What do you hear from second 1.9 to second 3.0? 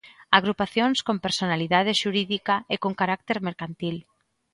xurídica e con